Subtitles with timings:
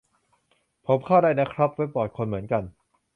[0.85, 2.63] ผมเข้าได้นะครับ เว็บบอร์ด คนเหมือนกัน